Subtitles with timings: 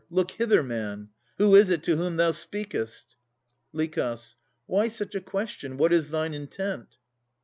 [0.09, 1.09] Look hither, man.
[1.37, 3.17] Who is't to whom thou speakest?
[3.71, 4.33] LICH.
[4.65, 5.77] Why such a question?
[5.77, 6.95] What is thine intent?